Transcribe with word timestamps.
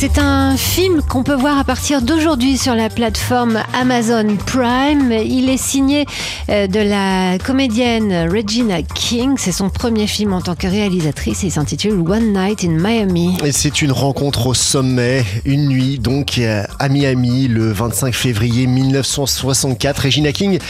C'est 0.00 0.20
un 0.20 0.56
film 0.56 1.02
qu'on 1.02 1.24
peut 1.24 1.34
voir 1.34 1.58
à 1.58 1.64
partir 1.64 2.02
d'aujourd'hui 2.02 2.56
sur 2.56 2.76
la 2.76 2.88
plateforme 2.88 3.58
Amazon 3.74 4.36
Prime. 4.46 5.10
Il 5.10 5.48
est 5.48 5.56
signé 5.56 6.06
euh, 6.50 6.68
de 6.68 6.78
la 6.78 7.36
comédienne 7.38 8.30
Regina 8.32 8.80
King. 8.82 9.34
C'est 9.38 9.50
son 9.50 9.70
premier 9.70 10.06
film 10.06 10.34
en 10.34 10.40
tant 10.40 10.54
que 10.54 10.68
réalisatrice. 10.68 11.42
Il 11.42 11.50
s'intitule 11.50 11.94
One 11.94 12.32
Night 12.32 12.62
in 12.62 12.78
Miami. 12.78 13.38
Et 13.44 13.50
c'est 13.50 13.82
une 13.82 13.90
rencontre 13.90 14.46
au 14.46 14.54
sommet, 14.54 15.24
une 15.44 15.66
nuit 15.66 15.98
donc 15.98 16.38
à 16.38 16.88
Miami 16.88 17.48
le 17.48 17.72
25 17.72 18.14
février 18.14 18.68
1964. 18.68 20.02
Regina 20.04 20.30
King 20.30 20.60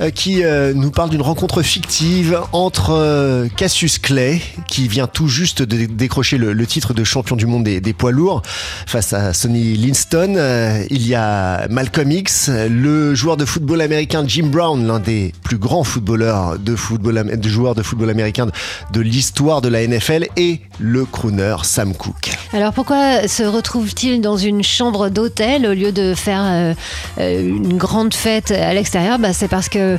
euh, 0.00 0.10
qui 0.10 0.42
euh, 0.42 0.74
nous 0.74 0.90
parle 0.90 1.10
d'une 1.10 1.22
rencontre 1.22 1.62
fictive 1.62 2.40
entre 2.50 3.46
Cassius 3.56 4.00
Clay 4.00 4.42
qui 4.66 4.88
vient 4.88 5.06
tout 5.06 5.28
juste 5.28 5.62
de 5.62 5.86
décrocher 5.86 6.36
le, 6.36 6.66
titre 6.66 6.94
de 6.94 7.04
champion 7.04 7.36
du 7.36 7.46
monde 7.46 7.62
des 7.62 7.92
poids 7.92 8.10
lourds 8.10 8.42
face 8.86 9.12
à 9.12 9.32
Sonny 9.32 9.76
Linston. 9.76 10.34
Euh, 10.36 10.84
il 10.90 11.06
y 11.06 11.14
a 11.14 11.66
Malcolm 11.68 12.10
X, 12.10 12.50
le 12.50 13.14
joueur 13.14 13.36
de 13.36 13.44
football 13.44 13.80
américain 13.80 14.24
Jim 14.26 14.46
Brown, 14.46 14.86
l'un 14.86 15.00
des 15.00 15.32
plus 15.42 15.58
grands 15.58 15.84
footballeurs 15.84 16.58
de 16.58 16.76
football, 16.76 17.36
de 17.38 17.48
joueurs 17.48 17.74
de 17.74 17.82
football 17.82 18.10
américain 18.10 18.48
de 18.92 19.00
l'histoire 19.00 19.60
de 19.60 19.68
la 19.68 19.86
NFL 19.86 20.26
et 20.36 20.60
le 20.78 21.04
crooner 21.04 21.56
Sam 21.62 21.94
Cooke. 21.94 22.32
Alors 22.52 22.72
pourquoi 22.72 23.28
se 23.28 23.42
retrouve-t-il 23.42 24.20
dans 24.20 24.36
une 24.36 24.62
chambre 24.62 25.08
d'hôtel 25.08 25.66
au 25.66 25.74
lieu 25.74 25.92
de 25.92 26.14
faire 26.14 26.42
euh, 26.44 26.74
euh, 27.18 27.48
une 27.48 27.76
grande 27.76 28.14
fête 28.14 28.50
à 28.50 28.72
l'extérieur? 28.74 29.18
Bah, 29.18 29.32
C'est 29.32 29.48
parce 29.48 29.68
que 29.68 29.98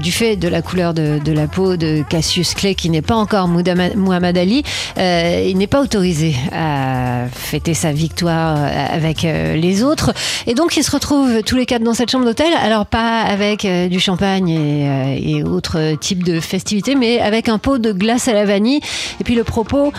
du 0.00 0.12
fait 0.12 0.36
de 0.36 0.48
la 0.48 0.62
couleur 0.62 0.94
de, 0.94 1.20
la 1.32 1.46
peau 1.46 1.76
de 1.76 2.02
Cassius 2.08 2.54
Clay, 2.54 2.74
qui 2.74 2.90
n'est 2.90 3.02
pas 3.02 3.16
encore 3.16 3.48
Muhammad 3.48 4.38
Ali, 4.38 4.62
il 4.96 5.56
n'est 5.56 5.66
pas 5.66 5.80
autorisé 5.80 6.34
à 6.52 7.26
fêter 7.32 7.74
sa 7.74 7.92
victoire 7.92 8.13
euh, 8.22 8.86
avec 8.90 9.24
euh, 9.24 9.54
les 9.56 9.82
autres. 9.82 10.12
Et 10.46 10.54
donc, 10.54 10.76
ils 10.76 10.84
se 10.84 10.90
retrouvent 10.90 11.42
tous 11.42 11.56
les 11.56 11.66
quatre 11.66 11.82
dans 11.82 11.94
cette 11.94 12.10
chambre 12.10 12.24
d'hôtel. 12.24 12.52
Alors, 12.62 12.86
pas 12.86 13.20
avec 13.20 13.64
euh, 13.64 13.88
du 13.88 14.00
champagne 14.00 14.48
et, 14.48 15.38
et 15.38 15.42
autres 15.42 15.96
types 15.98 16.22
de 16.22 16.40
festivités, 16.40 16.94
mais 16.94 17.20
avec 17.20 17.48
un 17.48 17.58
pot 17.58 17.78
de 17.78 17.92
glace 17.92 18.28
à 18.28 18.32
la 18.32 18.44
vanille. 18.44 18.80
Et 19.20 19.24
puis, 19.24 19.34
le 19.34 19.44
propos 19.44 19.92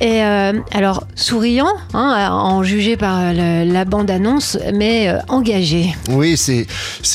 et 0.00 0.22
euh, 0.22 0.52
alors, 0.72 1.04
souriant, 1.16 1.72
hein, 1.92 2.28
en 2.30 2.62
jugé 2.62 2.96
par 2.96 3.32
la 3.34 3.84
bande-annonce, 3.84 4.56
mais 4.72 5.08
euh, 5.08 5.18
engagé. 5.28 5.92
Oui, 6.10 6.36
c'est, 6.36 6.66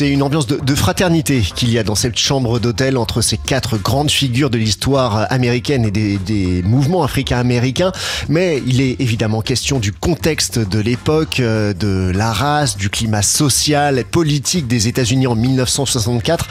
une 0.02 0.22
ambiance 0.22 0.48
de, 0.48 0.76
fraternité 0.76 1.42
qu'il 1.56 1.72
y 1.72 1.80
a 1.80 1.84
dans 1.84 1.96
cette 1.96 2.18
chambre 2.18 2.60
d'hôtel 2.60 2.98
entre 2.98 3.22
ces 3.22 3.38
quatre 3.38 3.78
grandes 3.78 4.12
figures 4.12 4.50
de 4.50 4.58
l'histoire 4.58 5.32
américaine 5.32 5.86
et 5.86 5.92
des, 5.92 6.18
des 6.18 6.62
mouvements 6.64 7.04
africains-américains. 7.04 7.94
Mais 8.28 8.62
il 8.68 8.82
est 8.82 9.00
évidemment 9.00 9.42
question 9.42 9.80
du 9.80 9.94
contexte 9.94 10.60
de 10.60 10.80
l'époque, 10.80 11.40
euh, 11.40 11.74
de 11.74 12.12
la 12.14 12.34
race, 12.34 12.76
du 12.76 12.90
climat 12.90 13.22
social 13.22 13.98
et 13.98 14.04
politique 14.04 14.68
des 14.68 14.90
États-Unis 14.90 15.28
en 15.28 15.36
1964. 15.36 16.48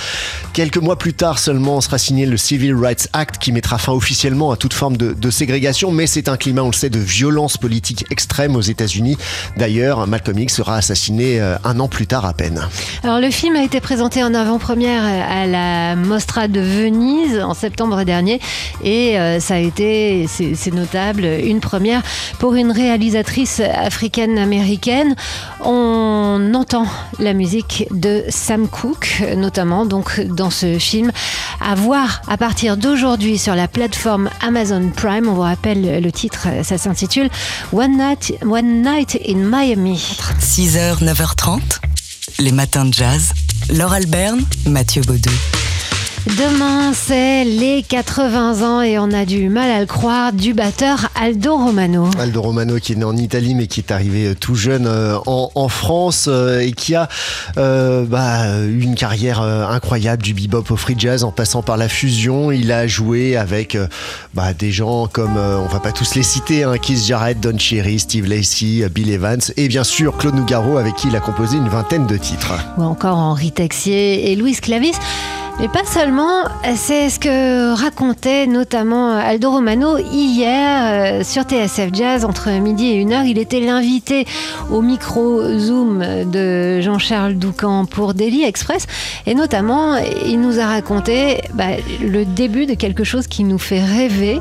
Quelques 0.55 0.79
mois 0.79 0.97
plus 0.97 1.13
tard 1.13 1.39
seulement 1.39 1.83
sera 1.83 1.99
signé 1.99 2.25
le 2.25 2.39
Civil 2.39 2.75
Rights 2.75 3.11
Act 3.13 3.37
qui 3.37 3.53
mettra 3.53 3.77
fin 3.77 3.93
officiellement 3.93 4.51
à 4.51 4.57
toute 4.57 4.73
forme 4.73 4.97
de, 4.97 5.13
de 5.13 5.31
ségrégation, 5.31 5.91
mais 5.91 6.07
c'est 6.07 6.22
c'est 6.25 6.31
un 6.31 6.37
climat, 6.37 6.63
on 6.63 6.69
le 6.69 6.73
sait, 6.73 6.89
de 6.89 7.01
violence 7.01 7.57
politique 7.57 8.05
extrême 8.11 8.55
aux 8.55 8.61
États-Unis. 8.61 9.17
D'ailleurs, 9.57 10.07
Malcolm 10.07 10.39
X 10.39 10.55
sera 10.55 10.77
assassiné 10.77 11.41
euh, 11.41 11.57
un 11.65 11.81
an 11.81 11.89
plus 11.89 12.07
tard 12.07 12.25
à 12.25 12.33
peine. 12.33 12.63
Alors, 13.03 13.19
le 13.19 13.29
film 13.31 13.57
a 13.57 13.63
été 13.65 13.81
présenté 13.81 14.23
en 14.23 14.33
avant-première 14.33 15.05
à 15.05 15.47
la 15.47 15.97
Mostra 15.97 16.47
de 16.47 16.61
Venise 16.61 17.41
en 17.41 17.55
septembre 17.55 18.05
dernier 18.05 18.41
et 18.85 19.19
euh, 19.19 19.41
ça 19.41 19.55
a 19.55 19.59
été, 19.59 20.29
c'est 20.29 20.73
notable, 20.73 21.25
une 21.25 21.59
première 21.59 22.03
pour 22.39 22.55
une 22.55 22.71
réalisatrice 22.71 23.59
africaine-américaine. 23.61 25.17
On 25.65 26.53
entend 26.55 26.87
la 27.19 27.33
musique 27.33 27.89
de 27.91 28.23
Sam 28.29 28.69
Cooke, 28.69 29.25
notamment 29.37 29.87
donc 29.87 30.21
dans 30.21 30.51
ce 30.51 30.79
film, 30.79 31.11
à 31.61 31.75
voir 31.75 32.23
à 32.29 32.37
partir 32.37 32.77
d'aujourd'hui 32.77 33.39
sur 33.39 33.57
la 33.57 33.67
plateforme 33.67 34.31
Amazon 34.41 34.89
Prime. 34.95 35.29
On 35.29 35.35
vous 35.35 35.41
rappelle 35.41 36.01
le 36.01 36.12
titre, 36.13 36.49
ça 36.63 36.79
s'intitule 36.79 37.29
One 37.73 37.97
Night, 37.97 38.35
One 38.45 38.83
Night 38.83 39.19
in 39.27 39.37
Miami. 39.37 40.01
6h, 40.41 41.03
9h30, 41.03 41.61
les 42.39 42.53
matins 42.53 42.85
de 42.85 42.95
jazz. 42.95 43.33
Laure 43.71 43.93
Alberne, 43.93 44.45
Mathieu 44.67 45.03
Baudou. 45.03 45.31
Demain, 46.27 46.93
c'est 46.93 47.45
les 47.45 47.83
80 47.83 48.63
ans 48.63 48.81
et 48.81 48.97
on 48.97 49.11
a 49.11 49.25
du 49.25 49.49
mal 49.49 49.69
à 49.73 49.81
le 49.81 49.87
croire 49.87 50.33
du 50.33 50.55
batteur 50.55 51.09
Aldo 51.21 51.57
Romano. 51.57 52.09
Aldo 52.17 52.41
Romano 52.41 52.77
qui 52.77 52.93
est 52.93 52.97
né 52.97 53.05
en 53.05 53.17
Italie 53.17 53.57
mais 53.57 53.67
qui 53.67 53.81
est 53.81 53.91
arrivé 53.91 54.29
euh, 54.29 54.35
tout 54.39 54.55
jeune 54.55 54.87
euh, 54.87 55.19
en, 55.27 55.69
France 55.69 56.27
euh, 56.29 56.61
et 56.61 56.73
qui 56.73 56.95
a 56.95 57.09
bah, 57.57 58.57
une 58.61 58.95
carrière 58.95 59.43
incroyable 59.43 60.23
du 60.23 60.33
bebop 60.33 60.65
au 60.71 60.77
free 60.77 60.95
jazz 60.97 61.25
en 61.25 61.33
passant 61.33 61.63
par 61.63 61.77
la 61.77 61.89
fusion. 61.89 62.53
Il 62.53 62.71
a 62.71 62.87
joué 62.87 63.37
avec 63.37 63.77
bah, 64.35 64.55
des 64.55 64.71
gens 64.71 65.09
comme, 65.09 65.37
on 65.37 65.67
va 65.67 65.81
pas 65.81 65.93
tous 65.93 66.15
les 66.15 66.23
citer, 66.23 66.63
hein, 66.63 66.79
Keith 66.79 67.05
Jarrett, 67.05 67.41
Don 67.41 67.59
Cherry, 67.59 67.99
Steve 67.99 68.29
Lacey, 68.29 68.89
Bill 68.95 69.11
Evans 69.11 69.41
et 69.57 69.67
bien 69.67 69.85
sûr 69.85 70.17
Claude 70.17 70.37
Nougaro 70.37 70.79
avec 70.79 70.95
qui 70.95 71.09
il 71.09 71.17
a 71.17 71.21
composé 71.21 71.57
une 71.57 71.69
vingtaine 71.69 72.07
de 72.07 72.17
titres. 72.17 72.53
Ou 72.79 72.83
encore 72.83 73.19
Henri 73.19 73.51
Texier 73.51 74.31
et 74.31 74.37
Louis 74.37 74.55
Clavis. 74.55 74.95
Mais 75.61 75.69
pas 75.69 75.85
seulement, 75.85 76.45
c'est 76.75 77.09
ce 77.09 77.21
que 77.21 77.75
racontait 77.81 78.47
notamment 78.47 79.13
Aldo 79.13 79.51
Romano 79.51 79.99
hier 79.99 81.21
euh, 81.21 81.23
sur 81.23 81.43
TSF 81.43 81.91
Jazz 81.93 82.25
entre 82.25 82.51
midi 82.51 82.89
et 82.89 82.95
une 82.95 83.13
heure. 83.13 83.25
Il 83.25 83.39
était 83.39 83.61
l'invité 83.61 84.27
au 84.71 84.81
micro 84.81 85.43
Zoom 85.59 86.03
de 86.31 86.81
Jean-Charles 86.81 87.35
Doucan 87.35 87.85
pour 87.85 88.15
Daily 88.15 88.45
Express 88.45 88.87
et 89.27 89.35
notamment 89.35 89.97
il 90.27 90.41
nous 90.41 90.59
a 90.59 90.67
raconté 90.67 91.43
bah, 91.55 91.77
le 92.01 92.25
début 92.25 92.67
de 92.67 92.75
quelque 92.75 93.05
chose 93.05 93.27
qui 93.27 93.45
nous 93.45 93.59
fait 93.59 93.85
rêver. 93.85 94.41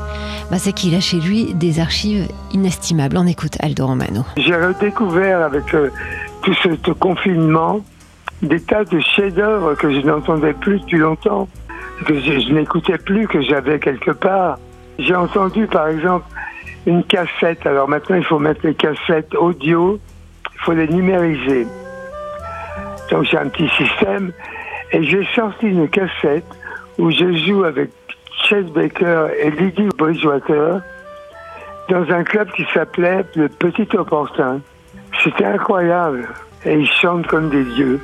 Bah, 0.50 0.56
c'est 0.58 0.72
qu'il 0.72 0.94
a 0.94 1.00
chez 1.00 1.18
lui 1.18 1.54
des 1.54 1.78
archives 1.78 2.26
inestimables. 2.52 3.16
On 3.16 3.26
écoute 3.26 3.56
Aldo 3.60 3.86
Romano. 3.86 4.24
J'ai 4.38 4.56
redécouvert 4.56 5.42
avec 5.42 5.72
euh, 5.74 5.90
tout 6.42 6.54
ce 6.54 6.90
confinement 6.92 7.80
des 8.42 8.60
tas 8.60 8.84
de 8.84 8.98
chefs-d'œuvre 9.00 9.74
que 9.74 9.90
je 9.90 10.00
n'entendais 10.00 10.52
plus 10.52 10.80
depuis 10.80 10.98
longtemps, 10.98 11.48
que 12.06 12.18
je, 12.18 12.52
n'écoutais 12.52 12.98
plus, 12.98 13.28
que 13.28 13.40
j'avais 13.40 13.78
quelque 13.78 14.10
part. 14.10 14.58
J'ai 14.98 15.14
entendu, 15.14 15.66
par 15.66 15.88
exemple, 15.88 16.26
une 16.86 17.04
cassette. 17.04 17.64
Alors 17.66 17.88
maintenant, 17.88 18.16
il 18.16 18.24
faut 18.24 18.40
mettre 18.40 18.66
les 18.66 18.74
cassettes 18.74 19.34
audio, 19.34 19.98
il 20.54 20.60
faut 20.60 20.72
les 20.72 20.88
numériser. 20.88 21.66
Donc 23.10 23.24
j'ai 23.24 23.38
un 23.38 23.48
petit 23.48 23.68
système 23.70 24.32
et 24.90 25.04
j'ai 25.04 25.26
sorti 25.34 25.66
une 25.66 25.88
cassette 25.88 26.46
où 26.98 27.10
je 27.10 27.32
joue 27.36 27.64
avec 27.64 27.90
Chase 28.44 28.66
Baker 28.72 29.28
et 29.38 29.50
Lydie 29.50 29.88
Bridgewater 29.96 30.80
dans 31.88 32.10
un 32.10 32.24
club 32.24 32.50
qui 32.52 32.66
s'appelait 32.72 33.24
Le 33.36 33.48
Petit 33.48 33.88
Opportun. 33.96 34.60
C'était 35.22 35.44
incroyable 35.44 36.28
et 36.64 36.74
ils 36.74 36.90
chantent 37.00 37.26
comme 37.26 37.50
des 37.50 37.64
dieux. 37.64 38.00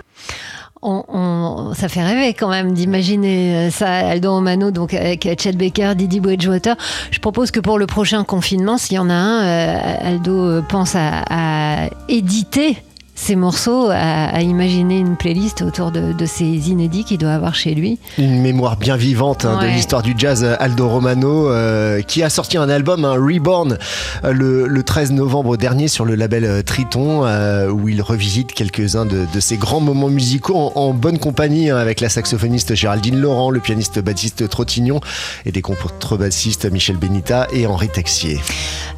On, 0.80 1.72
ça 1.74 1.88
fait 1.88 2.04
rêver 2.04 2.34
quand 2.34 2.50
même 2.50 2.72
d'imaginer 2.72 3.56
euh, 3.56 3.70
ça, 3.70 3.88
Aldo 3.88 4.32
Romano, 4.32 4.70
donc 4.70 4.94
avec 4.94 5.28
Chet 5.41 5.52
Baker, 5.52 5.94
Didi 5.96 6.20
Bridgewater. 6.20 6.76
Je 7.10 7.19
propose 7.19 7.50
que 7.50 7.58
pour 7.58 7.80
le 7.80 7.86
prochain 7.86 8.22
confinement, 8.22 8.78
s'il 8.78 8.94
y 8.94 8.98
en 9.00 9.10
a 9.10 9.14
un, 9.14 9.44
euh, 9.44 9.94
Aldo 10.02 10.62
pense 10.69 10.94
à, 10.94 11.24
à 11.28 11.88
éditer 12.08 12.76
ces 13.18 13.34
morceaux, 13.34 13.88
à, 13.90 14.40
imaginer 14.40 14.98
une 14.98 15.16
playlist 15.16 15.62
autour 15.62 15.90
de, 15.90 16.14
ces 16.24 16.70
inédits 16.70 17.04
qu'il 17.04 17.18
doit 17.18 17.32
avoir 17.32 17.54
chez 17.54 17.74
lui. 17.74 17.98
Une 18.16 18.40
mémoire 18.40 18.76
bien 18.76 18.96
vivante 18.96 19.44
hein, 19.44 19.58
de 19.60 19.66
l'histoire 19.66 20.02
du 20.02 20.14
jazz, 20.16 20.44
Aldo 20.60 20.88
Romano, 20.88 21.50
euh, 21.50 22.00
qui 22.00 22.22
a 22.22 22.31
sorti 22.31 22.56
un 22.56 22.69
album, 22.69 23.04
un 23.04 23.14
Reborn, 23.14 23.76
euh, 24.25 24.32
le, 24.32 24.82
13 24.82 25.12
novembre 25.12 25.56
dernier 25.56 25.88
sur 25.88 26.04
le 26.04 26.14
label 26.14 26.44
euh, 26.44 26.62
Triton, 26.62 27.25
où 27.69 27.88
il 27.88 28.00
revisite 28.02 28.52
quelques-uns 28.52 29.04
de, 29.04 29.26
ses 29.40 29.56
grands 29.56 29.81
moments 29.81 30.08
musicaux 30.08 30.72
en, 30.76 30.94
bonne 30.94 31.19
compagnie 31.19 31.70
hein, 31.70 31.76
avec 31.76 32.00
la 32.00 32.08
saxophoniste 32.08 32.76
Géraldine 32.76 33.20
Laurent, 33.20 33.50
le 33.50 33.58
pianiste 33.58 33.98
Baptiste 33.98 34.48
Trottignon 34.48 35.00
et 35.44 35.50
des 35.50 35.60
contrebassistes 35.60 36.70
Michel 36.70 36.96
Benita 36.96 37.48
et 37.52 37.66
Henri 37.66 37.88
Texier. 37.88 38.40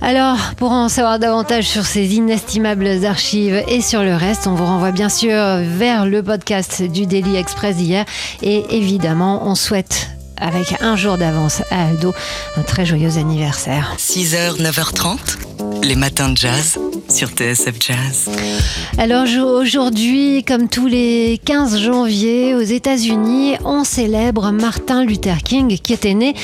Alors, 0.02 0.38
pour 0.56 0.72
en 0.72 0.88
savoir 0.88 1.18
davantage 1.18 1.64
sur 1.64 1.84
ces 1.84 2.14
inestimables 2.14 3.04
archives 3.04 3.62
et 3.66 3.80
sur 3.80 4.02
le 4.02 4.09
le 4.10 4.16
reste, 4.16 4.48
on 4.48 4.54
vous 4.54 4.64
renvoie 4.64 4.90
bien 4.90 5.08
sûr 5.08 5.32
vers 5.62 6.04
le 6.04 6.20
podcast 6.20 6.82
du 6.82 7.06
Daily 7.06 7.36
Express 7.36 7.76
d'hier. 7.76 8.04
Et 8.42 8.64
évidemment, 8.70 9.46
on 9.48 9.54
souhaite 9.54 10.08
avec 10.36 10.82
un 10.82 10.96
jour 10.96 11.16
d'avance 11.16 11.62
à 11.70 11.86
Aldo 11.86 12.12
un 12.56 12.62
très 12.62 12.84
joyeux 12.84 13.18
anniversaire. 13.18 13.94
6h, 13.98 14.60
9h30, 14.60 15.84
les 15.84 15.94
matins 15.94 16.30
de 16.30 16.36
jazz. 16.36 16.76
Sur 17.10 17.28
TSF 17.30 17.74
Jazz. 17.80 18.30
Alors 18.96 19.24
aujourd'hui, 19.52 20.44
comme 20.44 20.68
tous 20.68 20.86
les 20.86 21.40
15 21.44 21.80
janvier 21.80 22.54
aux 22.54 22.60
États-Unis, 22.60 23.56
on 23.64 23.82
célèbre 23.82 24.52
Martin 24.52 25.04
Luther 25.04 25.38
King 25.42 25.76
qui 25.78 25.92
était 25.92 26.14
né 26.14 26.34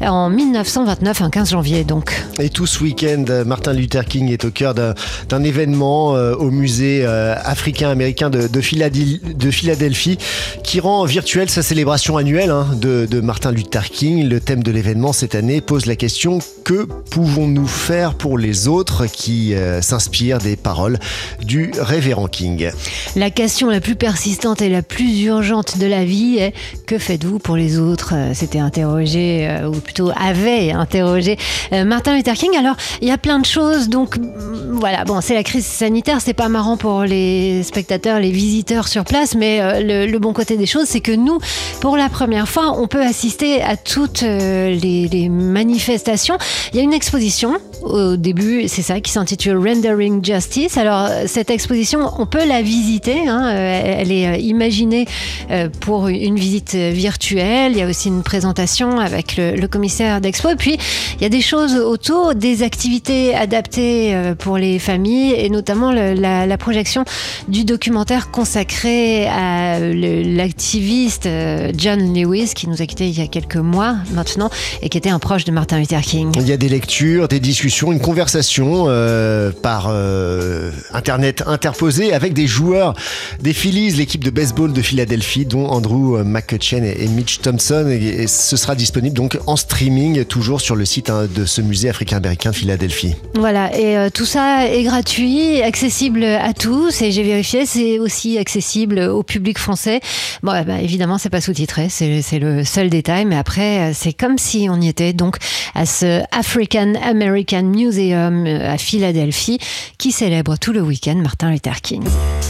en 0.00 0.30
1929, 0.30 1.22
un 1.22 1.30
15 1.30 1.50
janvier 1.50 1.84
donc. 1.84 2.24
Et 2.38 2.48
tout 2.48 2.66
ce 2.66 2.82
week-end, 2.82 3.24
Martin 3.46 3.74
Luther 3.74 4.06
King 4.06 4.30
est 4.30 4.44
au 4.44 4.50
cœur 4.50 4.74
d'un 4.74 5.44
événement 5.44 6.16
euh, 6.16 6.34
au 6.34 6.50
musée 6.50 7.02
euh, 7.04 7.34
africain-américain 7.44 8.30
de, 8.30 8.60
Philadelphie 8.60 10.18
qui 10.62 10.80
rend 10.80 11.04
virtuelle 11.04 11.50
sa 11.50 11.62
célébration 11.62 12.16
annuelle 12.16 12.50
hein, 12.50 12.68
de, 12.80 13.06
de 13.10 13.20
Martin 13.20 13.52
Luther 13.52 13.90
King. 13.90 14.26
Le 14.28 14.40
thème 14.40 14.62
de 14.62 14.70
l'événement 14.70 15.12
cette 15.12 15.34
année 15.34 15.60
pose 15.60 15.86
la 15.86 15.96
question 15.96 16.38
que 16.64 16.86
pouvons-nous 17.10 17.66
faire 17.66 18.14
pour 18.14 18.38
les 18.38 18.68
autres 18.68 19.06
qui 19.06 19.54
euh, 19.54 19.82
s'inspirent 19.82 20.13
des 20.14 20.54
paroles 20.56 20.98
du 21.42 21.72
révérend 21.76 22.28
King 22.28 22.70
La 23.16 23.30
question 23.30 23.68
la 23.68 23.80
plus 23.80 23.96
persistante 23.96 24.62
et 24.62 24.68
la 24.68 24.82
plus 24.82 25.22
urgente 25.24 25.78
de 25.78 25.86
la 25.86 26.04
vie 26.04 26.38
est 26.38 26.54
que 26.86 26.98
faites-vous 26.98 27.40
pour 27.40 27.56
les 27.56 27.80
autres? 27.80 28.14
Euh, 28.14 28.30
C'était 28.32 28.60
interrogé, 28.60 29.48
euh, 29.48 29.66
ou 29.66 29.72
plutôt 29.72 30.12
avait 30.16 30.70
interrogé 30.70 31.36
Martin 31.72 32.14
Luther 32.14 32.34
King. 32.34 32.56
Alors, 32.56 32.76
il 33.02 33.08
y 33.08 33.10
a 33.10 33.18
plein 33.18 33.40
de 33.40 33.44
choses, 33.44 33.88
donc 33.88 34.16
mm, 34.16 34.78
voilà, 34.78 35.04
bon, 35.04 35.20
c'est 35.20 35.34
la 35.34 35.42
crise 35.42 35.66
sanitaire, 35.66 36.20
c'est 36.20 36.32
pas 36.32 36.48
marrant 36.48 36.76
pour 36.76 37.02
les 37.02 37.64
spectateurs, 37.64 38.20
les 38.20 38.30
visiteurs 38.30 38.86
sur 38.86 39.04
place, 39.04 39.34
mais 39.34 39.82
le, 39.82 40.18
bon 40.18 40.32
côté 40.32 40.56
des 40.56 40.66
choses, 40.66 40.86
c'est 40.86 41.00
que 41.00 41.12
nous, 41.12 41.38
pour 41.80 41.96
la 41.96 42.08
première 42.08 42.48
fois, 42.48 42.78
on 42.78 42.86
peut 42.86 43.02
assister 43.02 43.62
à 43.62 43.76
toutes 43.76 44.22
les, 44.22 45.08
les 45.08 45.28
manifestations. 45.28 46.38
Il 46.72 46.76
y 46.76 46.80
a 46.80 46.82
une 46.82 46.92
exposition 46.92 47.58
au 47.82 48.16
début, 48.16 48.68
c'est 48.68 48.82
ça 48.82 49.00
qui 49.00 49.10
s'intitule 49.10 49.56
Rendering 49.56 50.03
Justice. 50.22 50.76
Alors 50.76 51.08
cette 51.26 51.50
exposition, 51.50 52.10
on 52.18 52.26
peut 52.26 52.46
la 52.46 52.62
visiter. 52.62 53.28
Hein. 53.28 53.48
elle 53.50 54.12
est 54.12 54.26
euh, 54.26 54.36
imaginée 54.36 55.06
euh, 55.50 55.68
pour 55.80 56.08
une 56.08 56.36
visite 56.36 56.74
virtuelle. 56.74 57.72
Il 57.72 57.78
y 57.78 57.82
a 57.82 57.86
aussi 57.86 58.08
une 58.08 58.22
présentation 58.22 58.98
avec 58.98 59.36
le, 59.36 59.66
commissaire 59.66 60.20
d'expo. 60.20 60.50
Et 60.50 60.56
puis 60.56 60.78
il 61.16 61.22
y 61.22 61.24
a 61.24 61.28
des 61.28 61.40
choses 61.40 61.76
autour, 61.76 62.34
des 62.34 62.62
activités 62.62 63.34
adaptées 63.34 64.14
euh, 64.14 64.34
pour 64.34 64.58
les 64.58 64.78
familles 64.78 65.32
et 65.32 65.48
notamment 65.48 65.92
la, 65.92 66.58
projection 66.58 67.04
du 67.48 67.64
documentaire 67.64 68.30
consacré 68.30 69.26
à 69.26 69.80
l'activiste 69.80 71.28
John 71.76 72.14
Lewis 72.14 72.52
qui 72.54 72.68
nous 72.68 72.80
a 72.80 72.86
quittés 72.86 73.08
il 73.08 73.18
y 73.18 73.20
a 73.20 73.26
quelques 73.26 73.56
mois 73.56 73.96
maintenant 74.12 74.50
et 74.82 74.88
qui 74.88 74.96
était 74.96 75.10
un 75.10 75.18
proche 75.18 75.44
de 75.44 75.50
Martin 75.50 75.78
Luther 75.78 76.00
King. 76.00 76.32
Il 76.36 76.48
y 76.48 76.52
a 76.52 76.56
des 76.56 76.68
lectures, 76.68 77.26
des 77.26 77.40
discussions, 77.40 77.92
une 77.92 78.00
conversation 78.00 78.84
euh, 78.86 79.50
par 79.50 79.88
euh, 79.94 80.70
internet 80.92 81.42
interposée 81.46 82.12
avec 82.12 82.34
des 82.34 82.46
joueurs 82.46 82.94
des 83.40 83.52
Phillies, 83.52 83.90
l'équipe 83.92 84.22
de 84.22 84.30
baseball 84.30 84.72
de 84.72 84.82
Philadelphie, 84.82 85.46
dont 85.46 85.66
Andrew 85.66 86.22
McCutcheon 86.24 86.82
et 86.84 87.08
Mitch 87.08 87.40
Thompson. 87.40 87.88
Et, 87.90 88.26
ce 88.26 88.56
sera 88.56 88.74
disponible 88.74 89.16
donc 89.16 89.38
en 89.46 89.56
streaming, 89.56 90.24
toujours 90.24 90.60
sur 90.60 90.76
le 90.76 90.84
site 90.84 91.10
hein, 91.10 91.26
de 91.32 91.44
ce 91.44 91.60
musée 91.60 91.88
africain-américain 91.88 92.50
de 92.50 92.56
Philadelphie. 92.56 93.14
Voilà, 93.34 93.76
et 93.76 93.96
euh, 93.96 94.10
tout 94.12 94.24
ça 94.24 94.66
est 94.66 94.82
gratuit, 94.82 95.62
accessible 95.62 96.24
à 96.24 96.52
tous. 96.52 97.00
Et 97.02 97.12
j'ai 97.12 97.22
vérifié, 97.22 97.66
c'est 97.66 97.98
aussi 97.98 98.38
accessible 98.38 98.98
au 98.98 99.22
public 99.22 99.58
français. 99.58 100.00
Bon, 100.42 100.52
bah, 100.52 100.80
évidemment, 100.80 101.18
c'est 101.18 101.30
pas 101.30 101.40
sous-titré, 101.40 101.88
c'est 101.88 102.38
le 102.38 102.64
seul 102.64 102.90
détail, 102.90 103.24
mais 103.24 103.36
après, 103.36 103.92
c'est 103.94 104.12
comme 104.12 104.38
si 104.38 104.68
on 104.70 104.80
y 104.80 104.88
était. 104.88 105.12
Donc, 105.12 105.36
à 105.74 105.86
ce 105.86 106.22
African 106.32 106.94
American 107.02 107.62
Museum 107.62 108.46
à 108.46 108.78
Philadelphie 108.78 109.58
qui 109.98 110.12
célèbre 110.12 110.56
tout 110.56 110.72
le 110.72 110.82
week-end 110.82 111.16
Martin 111.16 111.50
Luther 111.50 111.80
King. 111.80 112.04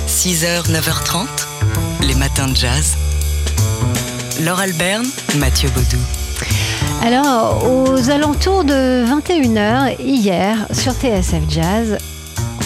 6h, 0.07 0.71
9h30, 0.71 1.27
les 2.07 2.15
matins 2.15 2.49
de 2.49 2.57
jazz. 2.57 2.97
Laure 4.45 4.61
Alberne, 4.61 5.07
Mathieu 5.39 5.69
Baudou. 5.71 5.99
Alors, 7.03 7.65
aux 7.71 8.11
alentours 8.11 8.65
de 8.65 9.05
21h, 9.05 10.01
hier, 10.01 10.67
sur 10.73 10.93
TSF 10.93 11.43
Jazz, 11.49 11.99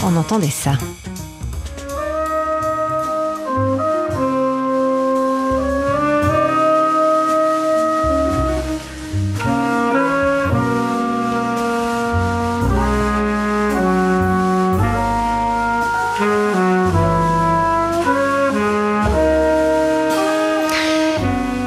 on 0.05 0.17
entendait 0.17 0.51
ça. 0.51 0.73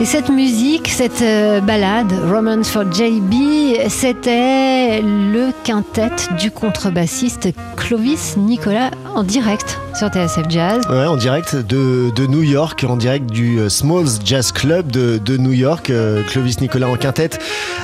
Et 0.01 0.05
cette 0.05 0.29
musique, 0.29 0.87
cette 0.87 1.21
euh, 1.21 1.61
balade, 1.61 2.11
Romance 2.27 2.71
for 2.71 2.91
JB, 2.91 3.87
c'était 3.87 4.99
le 4.99 5.51
quintet 5.63 6.09
du 6.39 6.49
contrebassiste 6.49 7.49
Clovis 7.77 8.35
Nicolas 8.35 8.89
en 9.13 9.21
direct 9.21 9.79
sur 9.93 10.07
TSF 10.07 10.49
Jazz. 10.49 10.81
Ouais, 10.89 11.05
en 11.05 11.17
direct 11.17 11.55
de, 11.55 12.25
New 12.25 12.41
York, 12.41 12.83
en 12.89 12.97
direct 12.97 13.29
du 13.29 13.59
euh, 13.59 13.69
Smalls 13.69 14.25
Jazz 14.25 14.51
Club 14.51 14.89
de, 14.89 15.37
New 15.37 15.51
York, 15.51 15.91
euh, 15.91 16.23
Clovis 16.23 16.61
Nicolas 16.61 16.87
en 16.87 16.95
quintet, 16.95 17.37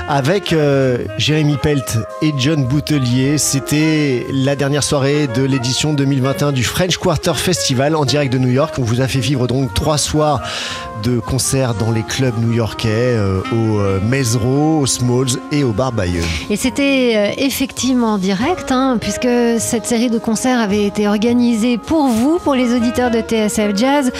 avec 0.09 0.55
Jérémy 1.19 1.57
Pelt 1.61 1.99
et 2.23 2.33
John 2.39 2.65
Boutelier. 2.65 3.37
C'était 3.37 4.25
la 4.31 4.55
dernière 4.55 4.83
soirée 4.83 5.27
de 5.27 5.43
l'édition 5.43 5.93
2021 5.93 6.51
du 6.51 6.63
French 6.63 6.97
Quarter 6.97 7.35
Festival 7.35 7.95
en 7.95 8.05
direct 8.05 8.33
de 8.33 8.39
New 8.39 8.49
York. 8.49 8.73
On 8.79 8.83
vous 8.83 9.01
a 9.01 9.07
fait 9.07 9.19
vivre 9.19 9.45
donc 9.45 9.73
trois 9.75 9.99
soirs 9.99 10.41
de 11.03 11.19
concerts 11.19 11.73
dans 11.73 11.91
les 11.91 12.03
clubs 12.07 12.37
new-yorkais, 12.39 12.89
euh, 12.89 13.41
au 13.51 13.79
euh, 13.79 13.99
Mesro, 14.01 14.79
au 14.79 14.85
Smalls 14.85 15.39
et 15.51 15.63
au 15.63 15.71
Bar 15.71 15.91
Bayeux. 15.91 16.23
Et 16.49 16.55
c'était 16.55 17.13
euh, 17.15 17.33
effectivement 17.37 18.17
direct, 18.17 18.71
hein, 18.71 18.97
puisque 18.99 19.27
cette 19.59 19.85
série 19.85 20.09
de 20.09 20.17
concerts 20.17 20.59
avait 20.59 20.85
été 20.85 21.07
organisée 21.07 21.77
pour 21.77 22.07
vous, 22.07 22.39
pour 22.39 22.55
les 22.55 22.73
auditeurs 22.73 23.11
de 23.11 23.19
TSF 23.19 23.75
Jazz 23.75 24.11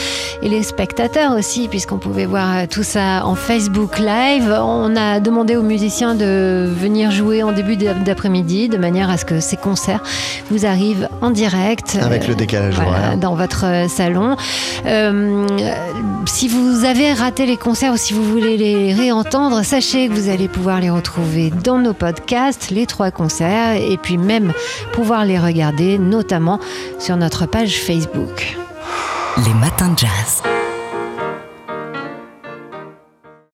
et 0.42 0.50
les 0.50 0.64
spectateurs 0.64 1.32
aussi, 1.32 1.68
puisqu'on 1.68 1.98
pouvait 1.98 2.26
voir 2.26 2.68
tout 2.68 2.84
ça 2.84 3.26
en 3.26 3.36
Facebook 3.36 4.00
Live. 4.00 4.54
On 4.60 4.96
a 4.96 5.20
demandé 5.20 5.56
aux 5.56 5.64
musiciens 5.64 6.14
de 6.14 6.70
venir 6.70 7.12
jouer 7.12 7.44
en 7.44 7.52
début 7.52 7.78
d'après-midi, 7.78 8.70
de 8.70 8.78
manière 8.78 9.10
à 9.10 9.18
ce 9.18 9.26
que 9.26 9.40
ces 9.40 9.58
concerts 9.58 10.04
vous 10.52 10.66
arrivent 10.66 11.10
en 11.22 11.30
direct. 11.30 11.98
Avec 12.02 12.28
le 12.28 12.36
décalage 12.36 12.76
Dans 13.20 13.36
votre 13.36 13.90
salon. 13.90 14.36
si 16.26 16.48
vous 16.48 16.86
avez 16.86 17.14
raté 17.14 17.46
les 17.46 17.58
ou 17.86 17.98
si 17.98 18.14
vous 18.14 18.24
voulez 18.24 18.58
les 18.58 18.94
réentendre, 18.94 19.64
sachez 19.64 20.08
que 20.08 20.14
vous 20.14 20.30
allez 20.30 20.48
pouvoir 20.48 20.80
les 20.80 20.90
retrouver 20.90 21.52
dans 21.64 21.78
nos 21.78 21.94
podcasts, 21.94 22.72
les 22.72 22.88
trois 22.88 23.12
concerts, 23.12 23.76
et 23.76 23.98
puis 23.98 24.18
même 24.18 24.52
pouvoir 24.94 25.26
les 25.26 25.38
regarder, 25.38 26.00
notamment 26.00 26.60
sur 26.98 27.18
notre 27.18 27.46
page 27.46 27.80
Facebook. 27.80 28.58
Les 29.46 29.54
matins 29.54 29.90
de 29.90 30.00
jazz. 30.00 30.57